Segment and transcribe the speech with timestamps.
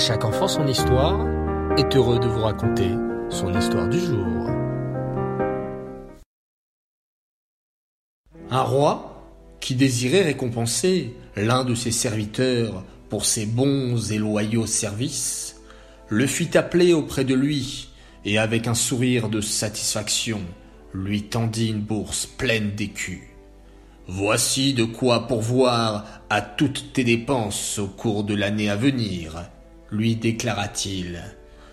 [0.00, 1.26] chaque enfant son histoire
[1.76, 2.88] est heureux de vous raconter
[3.28, 4.46] son histoire du jour.
[8.50, 9.22] Un roi,
[9.60, 15.60] qui désirait récompenser l'un de ses serviteurs pour ses bons et loyaux services,
[16.08, 17.90] le fit appeler auprès de lui
[18.24, 20.40] et avec un sourire de satisfaction
[20.94, 23.20] lui tendit une bourse pleine d'écus.
[24.08, 29.50] Voici de quoi pourvoir à toutes tes dépenses au cours de l'année à venir,
[29.90, 31.22] lui déclara-t-il.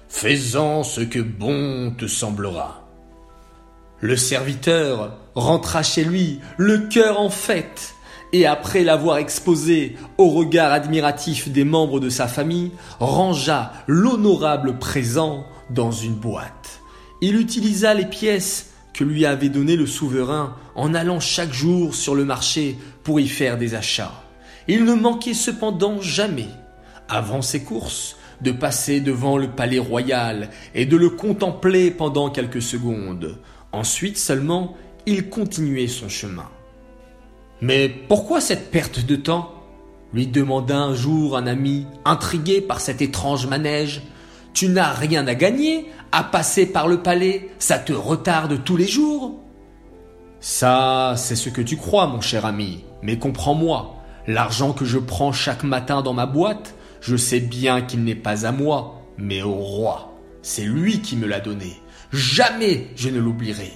[0.09, 2.87] Fais-en ce que bon te semblera.
[3.99, 7.95] Le serviteur rentra chez lui, le cœur en fête,
[8.33, 15.45] et après l'avoir exposé au regard admiratif des membres de sa famille, rangea l'honorable présent
[15.69, 16.81] dans une boîte.
[17.21, 22.15] Il utilisa les pièces que lui avait données le souverain en allant chaque jour sur
[22.15, 24.23] le marché pour y faire des achats.
[24.67, 26.49] Il ne manquait cependant jamais,
[27.09, 32.61] avant ses courses, de passer devant le palais royal et de le contempler pendant quelques
[32.61, 33.39] secondes.
[33.71, 36.49] Ensuite seulement, il continuait son chemin.
[37.61, 39.53] Mais pourquoi cette perte de temps?
[40.13, 44.01] lui demanda un jour un ami, intrigué par cet étrange manège.
[44.53, 48.87] Tu n'as rien à gagner à passer par le palais, ça te retarde tous les
[48.87, 49.35] jours.
[50.39, 53.95] Ça, c'est ce que tu crois, mon cher ami, mais comprends-moi,
[54.27, 56.75] l'argent que je prends chaque matin dans ma boîte,
[57.07, 60.13] je sais bien qu'il n'est pas à moi, mais au roi.
[60.41, 61.81] C'est lui qui me l'a donné.
[62.11, 63.71] Jamais je ne l'oublierai.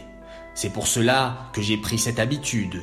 [0.53, 2.81] C'est pour cela que j'ai pris cette habitude.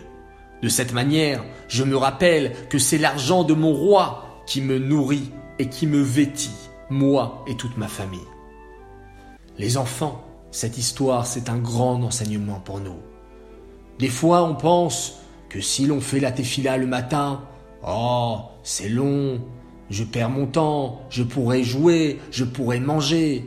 [0.62, 5.30] De cette manière, je me rappelle que c'est l'argent de mon roi qui me nourrit
[5.58, 8.19] et qui me vêtit, moi et toute ma famille.
[9.58, 12.96] Les enfants, cette histoire, c'est un grand enseignement pour nous.
[13.98, 17.42] Des fois, on pense que si l'on fait la tefila le matin,
[17.86, 19.42] oh, c'est long,
[19.91, 23.44] je perds mon temps, je pourrais jouer, je pourrais manger.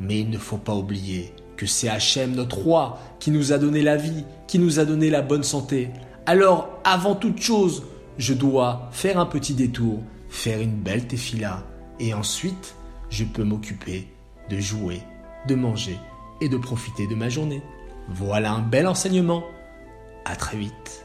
[0.00, 3.82] Mais il ne faut pas oublier que c'est Hachem, notre roi, qui nous a donné
[3.82, 5.90] la vie, qui nous a donné la bonne santé.
[6.26, 7.84] Alors, avant toute chose,
[8.18, 11.62] je dois faire un petit détour, faire une belle tefila,
[12.00, 12.74] et ensuite,
[13.08, 14.08] je peux m'occuper
[14.50, 15.00] de jouer,
[15.46, 15.96] de manger
[16.40, 17.62] et de profiter de ma journée.
[18.08, 19.44] Voilà un bel enseignement.
[20.24, 21.03] À très vite.